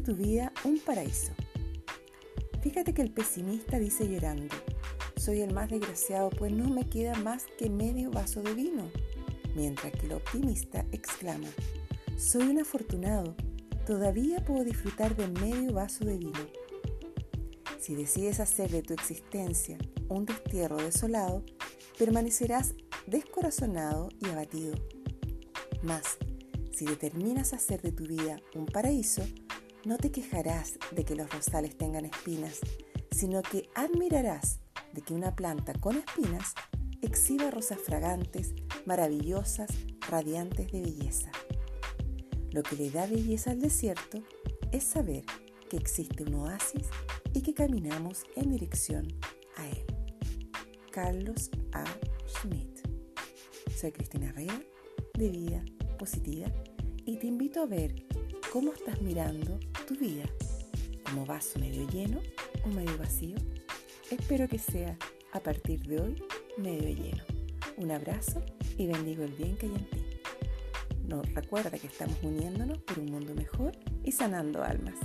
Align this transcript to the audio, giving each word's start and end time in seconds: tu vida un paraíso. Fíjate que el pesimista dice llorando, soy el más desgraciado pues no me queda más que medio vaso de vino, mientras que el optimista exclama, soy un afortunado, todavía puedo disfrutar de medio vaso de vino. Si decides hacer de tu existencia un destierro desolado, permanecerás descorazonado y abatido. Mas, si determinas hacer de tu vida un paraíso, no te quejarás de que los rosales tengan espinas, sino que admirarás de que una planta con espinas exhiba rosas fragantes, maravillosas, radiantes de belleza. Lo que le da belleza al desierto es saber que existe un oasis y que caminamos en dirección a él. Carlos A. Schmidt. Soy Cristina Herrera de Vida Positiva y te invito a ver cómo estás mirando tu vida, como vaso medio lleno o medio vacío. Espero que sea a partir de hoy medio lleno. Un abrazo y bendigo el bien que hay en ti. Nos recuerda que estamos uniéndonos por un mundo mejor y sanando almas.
tu 0.00 0.14
vida 0.14 0.52
un 0.64 0.78
paraíso. 0.78 1.32
Fíjate 2.62 2.94
que 2.94 3.02
el 3.02 3.10
pesimista 3.10 3.78
dice 3.78 4.08
llorando, 4.08 4.54
soy 5.16 5.40
el 5.40 5.52
más 5.52 5.70
desgraciado 5.70 6.30
pues 6.30 6.52
no 6.52 6.68
me 6.68 6.88
queda 6.88 7.14
más 7.16 7.46
que 7.58 7.68
medio 7.68 8.10
vaso 8.10 8.42
de 8.42 8.54
vino, 8.54 8.90
mientras 9.54 9.92
que 9.92 10.06
el 10.06 10.12
optimista 10.12 10.86
exclama, 10.92 11.48
soy 12.16 12.42
un 12.44 12.60
afortunado, 12.60 13.34
todavía 13.86 14.44
puedo 14.44 14.64
disfrutar 14.64 15.16
de 15.16 15.28
medio 15.28 15.72
vaso 15.72 16.04
de 16.04 16.16
vino. 16.16 16.46
Si 17.78 17.94
decides 17.94 18.40
hacer 18.40 18.70
de 18.70 18.82
tu 18.82 18.94
existencia 18.94 19.76
un 20.08 20.24
destierro 20.24 20.76
desolado, 20.76 21.44
permanecerás 21.98 22.74
descorazonado 23.06 24.08
y 24.20 24.28
abatido. 24.30 24.74
Mas, 25.82 26.16
si 26.72 26.86
determinas 26.86 27.52
hacer 27.52 27.82
de 27.82 27.92
tu 27.92 28.06
vida 28.06 28.40
un 28.54 28.66
paraíso, 28.66 29.22
no 29.86 29.98
te 29.98 30.10
quejarás 30.10 30.78
de 30.92 31.04
que 31.04 31.14
los 31.14 31.30
rosales 31.30 31.76
tengan 31.76 32.06
espinas, 32.06 32.60
sino 33.10 33.42
que 33.42 33.68
admirarás 33.74 34.60
de 34.92 35.02
que 35.02 35.14
una 35.14 35.36
planta 35.36 35.74
con 35.74 35.96
espinas 35.96 36.54
exhiba 37.02 37.50
rosas 37.50 37.78
fragantes, 37.80 38.54
maravillosas, 38.86 39.68
radiantes 40.08 40.72
de 40.72 40.80
belleza. 40.80 41.30
Lo 42.50 42.62
que 42.62 42.76
le 42.76 42.90
da 42.90 43.06
belleza 43.06 43.50
al 43.50 43.60
desierto 43.60 44.22
es 44.72 44.84
saber 44.84 45.24
que 45.68 45.76
existe 45.76 46.22
un 46.22 46.34
oasis 46.34 46.88
y 47.34 47.42
que 47.42 47.52
caminamos 47.52 48.24
en 48.36 48.50
dirección 48.50 49.08
a 49.56 49.68
él. 49.68 49.84
Carlos 50.90 51.50
A. 51.72 51.84
Schmidt. 52.26 52.80
Soy 53.76 53.92
Cristina 53.92 54.28
Herrera 54.28 54.60
de 55.14 55.28
Vida 55.28 55.64
Positiva 55.98 56.46
y 57.04 57.16
te 57.18 57.26
invito 57.26 57.60
a 57.60 57.66
ver 57.66 58.06
cómo 58.52 58.72
estás 58.72 59.02
mirando 59.02 59.58
tu 59.86 59.94
vida, 59.96 60.24
como 61.04 61.26
vaso 61.26 61.58
medio 61.58 61.86
lleno 61.88 62.20
o 62.64 62.68
medio 62.68 62.96
vacío. 62.96 63.36
Espero 64.10 64.48
que 64.48 64.58
sea 64.58 64.96
a 65.32 65.40
partir 65.40 65.80
de 65.82 66.00
hoy 66.00 66.22
medio 66.56 66.88
lleno. 66.88 67.22
Un 67.76 67.90
abrazo 67.90 68.42
y 68.78 68.86
bendigo 68.86 69.24
el 69.24 69.32
bien 69.32 69.56
que 69.56 69.66
hay 69.66 69.72
en 69.72 69.90
ti. 69.90 70.04
Nos 71.06 71.34
recuerda 71.34 71.78
que 71.78 71.86
estamos 71.86 72.16
uniéndonos 72.22 72.78
por 72.78 72.98
un 72.98 73.06
mundo 73.06 73.34
mejor 73.34 73.72
y 74.02 74.12
sanando 74.12 74.62
almas. 74.62 74.98